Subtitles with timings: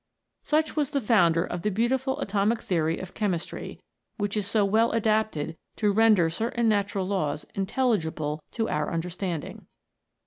[0.41, 3.79] Such was the founder of the beautiful atomic theory of Chemistry,
[4.17, 9.67] which is so well adapted to render certain natural laws intelligible to our understanding.